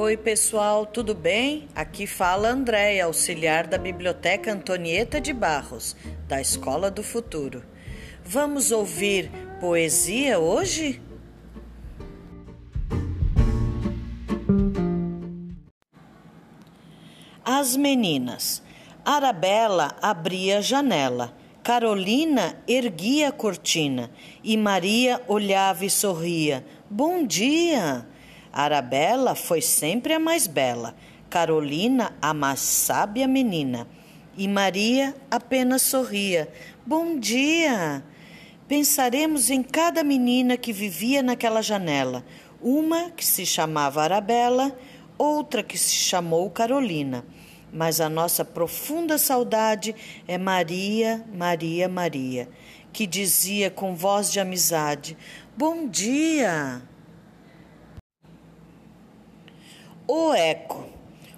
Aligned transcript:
Oi, 0.00 0.16
pessoal, 0.16 0.86
tudo 0.86 1.12
bem? 1.12 1.68
Aqui 1.74 2.06
fala 2.06 2.50
Andréia, 2.50 3.06
auxiliar 3.06 3.66
da 3.66 3.76
Biblioteca 3.76 4.52
Antonieta 4.52 5.20
de 5.20 5.32
Barros, 5.32 5.96
da 6.28 6.40
Escola 6.40 6.88
do 6.88 7.02
Futuro. 7.02 7.64
Vamos 8.24 8.70
ouvir 8.70 9.28
poesia 9.58 10.38
hoje? 10.38 11.02
As 17.44 17.76
meninas. 17.76 18.62
Arabella 19.04 19.96
abria 20.00 20.58
a 20.58 20.60
janela, 20.60 21.36
Carolina 21.60 22.56
erguia 22.68 23.30
a 23.30 23.32
cortina 23.32 24.12
e 24.44 24.56
Maria 24.56 25.20
olhava 25.26 25.84
e 25.84 25.90
sorria. 25.90 26.64
Bom 26.88 27.26
dia! 27.26 28.06
Arabella 28.52 29.34
foi 29.34 29.60
sempre 29.60 30.12
a 30.12 30.18
mais 30.18 30.46
bela, 30.46 30.94
Carolina 31.28 32.16
a 32.20 32.32
mais 32.32 32.60
sábia 32.60 33.28
menina, 33.28 33.86
e 34.36 34.48
Maria 34.48 35.14
apenas 35.30 35.82
sorria. 35.82 36.48
Bom 36.86 37.18
dia! 37.18 38.02
Pensaremos 38.66 39.48
em 39.50 39.62
cada 39.62 40.04
menina 40.04 40.56
que 40.56 40.72
vivia 40.72 41.22
naquela 41.22 41.62
janela, 41.62 42.24
uma 42.60 43.10
que 43.10 43.24
se 43.24 43.46
chamava 43.46 44.02
Arabella, 44.02 44.76
outra 45.16 45.62
que 45.62 45.78
se 45.78 45.94
chamou 45.94 46.50
Carolina. 46.50 47.24
Mas 47.72 48.00
a 48.00 48.08
nossa 48.08 48.44
profunda 48.44 49.18
saudade 49.18 49.94
é 50.26 50.38
Maria, 50.38 51.24
Maria, 51.34 51.88
Maria, 51.88 52.48
que 52.92 53.06
dizia 53.06 53.70
com 53.70 53.94
voz 53.94 54.32
de 54.32 54.40
amizade: 54.40 55.16
Bom 55.56 55.86
dia! 55.88 56.82
O 60.10 60.32
eco. 60.32 60.86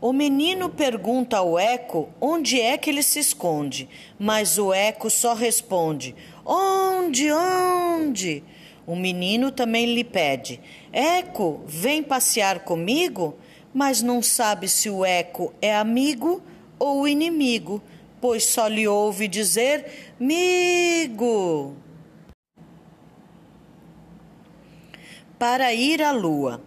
O 0.00 0.12
menino 0.12 0.68
pergunta 0.68 1.38
ao 1.38 1.58
eco 1.58 2.08
onde 2.20 2.60
é 2.60 2.78
que 2.78 2.90
ele 2.90 3.02
se 3.02 3.18
esconde, 3.18 3.88
mas 4.16 4.56
o 4.56 4.72
eco 4.72 5.10
só 5.10 5.34
responde: 5.34 6.14
Onde, 6.46 7.32
onde? 7.32 8.44
O 8.86 8.94
menino 8.94 9.50
também 9.50 9.92
lhe 9.92 10.04
pede: 10.04 10.60
Eco, 10.92 11.60
vem 11.66 12.04
passear 12.04 12.60
comigo? 12.60 13.36
Mas 13.74 14.00
não 14.00 14.22
sabe 14.22 14.68
se 14.68 14.88
o 14.88 15.04
eco 15.04 15.52
é 15.60 15.74
amigo 15.74 16.40
ou 16.78 17.08
inimigo, 17.08 17.82
pois 18.20 18.44
só 18.44 18.68
lhe 18.68 18.86
ouve 18.86 19.26
dizer: 19.26 20.14
Migo. 20.20 21.74
Para 25.36 25.74
ir 25.74 26.00
à 26.00 26.12
lua. 26.12 26.62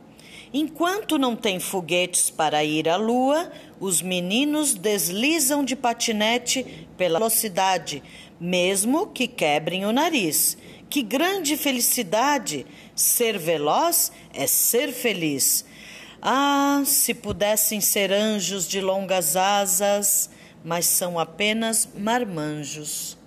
Enquanto 0.57 1.17
não 1.17 1.35
tem 1.35 1.59
foguetes 1.59 2.29
para 2.29 2.63
ir 2.63 2.87
à 2.87 2.95
lua, 2.95 3.51
os 3.77 4.01
meninos 4.01 4.73
deslizam 4.73 5.65
de 5.65 5.75
patinete 5.75 6.87
pela 6.95 7.19
velocidade, 7.19 8.01
mesmo 8.39 9.07
que 9.07 9.27
quebrem 9.27 9.85
o 9.85 9.91
nariz. 9.91 10.57
Que 10.89 11.01
grande 11.01 11.57
felicidade! 11.57 12.65
Ser 12.95 13.37
veloz 13.37 14.13
é 14.33 14.47
ser 14.47 14.93
feliz. 14.93 15.65
Ah, 16.21 16.83
se 16.85 17.13
pudessem 17.13 17.81
ser 17.81 18.13
anjos 18.13 18.65
de 18.65 18.79
longas 18.79 19.35
asas, 19.35 20.29
mas 20.63 20.85
são 20.85 21.19
apenas 21.19 21.85
marmanjos. 21.97 23.17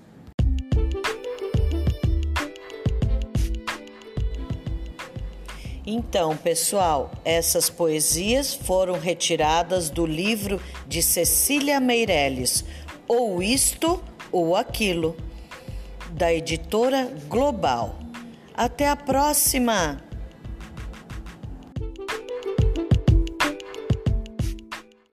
Então, 5.91 6.37
pessoal, 6.37 7.11
essas 7.25 7.71
poesias 7.71 8.53
foram 8.53 8.99
retiradas 8.99 9.89
do 9.89 10.05
livro 10.05 10.61
de 10.87 11.01
Cecília 11.01 11.81
Meirelles, 11.81 12.63
Ou 13.09 13.43
Isto 13.43 13.99
ou 14.31 14.55
Aquilo, 14.55 15.17
da 16.11 16.31
editora 16.31 17.11
Global. 17.27 17.99
Até 18.55 18.87
a 18.87 18.97
próxima! 18.97 20.08